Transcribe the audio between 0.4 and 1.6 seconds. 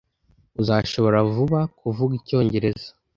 Uzashobora vuba